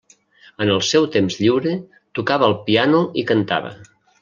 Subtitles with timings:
[0.63, 1.75] En el seu temps lliure
[2.21, 3.75] tocava el piano i cantava.